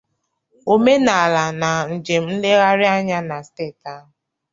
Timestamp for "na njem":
1.61-2.23